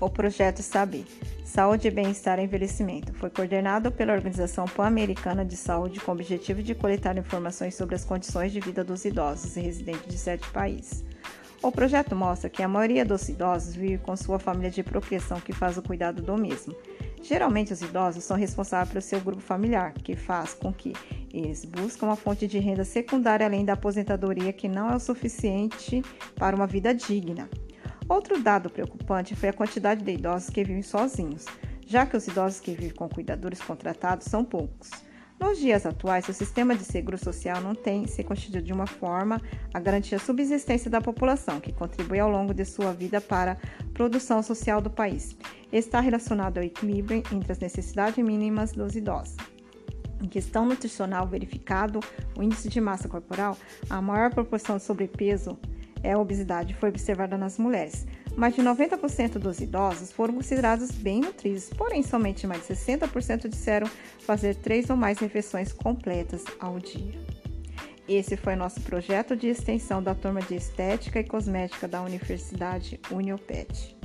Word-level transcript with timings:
O 0.00 0.08
projeto 0.08 0.62
SABI, 0.62 1.04
Saúde 1.44 1.88
e 1.88 1.90
Bem-Estar 1.90 2.38
e 2.38 2.44
Envelhecimento, 2.44 3.12
foi 3.12 3.28
coordenado 3.28 3.92
pela 3.92 4.14
Organização 4.14 4.64
Pan-Americana 4.64 5.44
de 5.44 5.58
Saúde 5.58 6.00
com 6.00 6.12
o 6.12 6.14
objetivo 6.14 6.62
de 6.62 6.74
coletar 6.74 7.18
informações 7.18 7.74
sobre 7.74 7.96
as 7.96 8.02
condições 8.02 8.50
de 8.50 8.60
vida 8.60 8.82
dos 8.82 9.04
idosos 9.04 9.58
e 9.58 9.60
residentes 9.60 10.06
de 10.06 10.16
sete 10.16 10.48
países. 10.52 11.04
O 11.62 11.70
projeto 11.70 12.16
mostra 12.16 12.48
que 12.48 12.62
a 12.62 12.68
maioria 12.68 13.04
dos 13.04 13.28
idosos 13.28 13.74
vive 13.74 13.98
com 13.98 14.16
sua 14.16 14.38
família 14.38 14.70
de 14.70 14.82
procriação 14.82 15.38
que 15.38 15.52
faz 15.52 15.76
o 15.76 15.82
cuidado 15.82 16.22
do 16.22 16.34
mesmo. 16.34 16.74
Geralmente, 17.22 17.74
os 17.74 17.82
idosos 17.82 18.24
são 18.24 18.38
responsáveis 18.38 18.88
pelo 18.88 19.02
seu 19.02 19.20
grupo 19.20 19.42
familiar, 19.42 19.92
que 19.92 20.16
faz 20.16 20.54
com 20.54 20.72
que 20.72 20.94
eles 21.30 21.66
buscam 21.66 22.06
uma 22.06 22.16
fonte 22.16 22.46
de 22.46 22.58
renda 22.58 22.84
secundária 22.84 23.44
além 23.44 23.66
da 23.66 23.74
aposentadoria 23.74 24.50
que 24.50 24.66
não 24.66 24.90
é 24.90 24.96
o 24.96 25.00
suficiente 25.00 26.02
para 26.36 26.56
uma 26.56 26.66
vida 26.66 26.94
digna. 26.94 27.50
Outro 28.10 28.42
dado 28.42 28.68
preocupante 28.68 29.36
foi 29.36 29.50
a 29.50 29.52
quantidade 29.52 30.02
de 30.02 30.10
idosos 30.10 30.50
que 30.50 30.64
vivem 30.64 30.82
sozinhos, 30.82 31.46
já 31.86 32.04
que 32.04 32.16
os 32.16 32.26
idosos 32.26 32.58
que 32.58 32.72
vivem 32.72 32.90
com 32.90 33.08
cuidadores 33.08 33.60
contratados 33.60 34.26
são 34.26 34.44
poucos. 34.44 34.90
Nos 35.38 35.58
dias 35.60 35.86
atuais, 35.86 36.28
o 36.28 36.32
sistema 36.32 36.74
de 36.74 36.82
seguro 36.82 37.16
social 37.16 37.60
não 37.60 37.72
tem 37.72 38.08
se 38.08 38.24
constituído 38.24 38.66
de 38.66 38.72
uma 38.72 38.88
forma 38.88 39.40
a 39.72 39.78
garantir 39.78 40.16
a 40.16 40.18
subsistência 40.18 40.90
da 40.90 41.00
população, 41.00 41.60
que 41.60 41.72
contribui 41.72 42.18
ao 42.18 42.28
longo 42.28 42.52
de 42.52 42.64
sua 42.64 42.92
vida 42.92 43.20
para 43.20 43.52
a 43.52 43.84
produção 43.94 44.42
social 44.42 44.80
do 44.80 44.90
país. 44.90 45.36
Está 45.72 46.00
relacionado 46.00 46.58
ao 46.58 46.64
equilíbrio 46.64 47.22
entre 47.32 47.52
as 47.52 47.60
necessidades 47.60 48.22
mínimas 48.24 48.72
dos 48.72 48.96
idosos. 48.96 49.36
Em 50.20 50.26
questão 50.26 50.66
nutricional 50.66 51.28
verificado, 51.28 52.00
o 52.36 52.42
índice 52.42 52.68
de 52.68 52.80
massa 52.80 53.08
corporal, 53.08 53.56
a 53.88 54.02
maior 54.02 54.34
proporção 54.34 54.78
de 54.78 54.82
sobrepeso 54.82 55.56
é 56.02 56.16
obesidade 56.16 56.74
foi 56.74 56.88
observada 56.88 57.36
nas 57.36 57.58
mulheres. 57.58 58.06
Mais 58.36 58.54
de 58.54 58.62
90% 58.62 59.38
dos 59.38 59.60
idosos 59.60 60.12
foram 60.12 60.34
considerados 60.34 60.90
bem 60.90 61.20
nutridos, 61.20 61.68
porém 61.76 62.02
somente 62.02 62.46
mais 62.46 62.66
de 62.66 62.74
60% 62.74 63.48
disseram 63.48 63.88
fazer 64.20 64.54
três 64.56 64.88
ou 64.88 64.96
mais 64.96 65.18
refeições 65.18 65.72
completas 65.72 66.44
ao 66.58 66.78
dia. 66.78 67.20
Esse 68.08 68.36
foi 68.36 68.56
nosso 68.56 68.80
projeto 68.80 69.36
de 69.36 69.46
extensão 69.46 70.02
da 70.02 70.14
turma 70.14 70.40
de 70.40 70.56
Estética 70.56 71.20
e 71.20 71.24
Cosmética 71.24 71.86
da 71.86 72.02
Universidade 72.02 72.98
Uniopet. 73.10 73.99